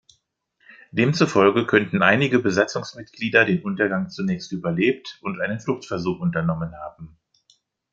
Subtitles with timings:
[0.91, 7.19] Demzufolge könnten einige Besatzungsmitglieder den Untergang zunächst überlebt und einen Fluchtversuch unternommen haben.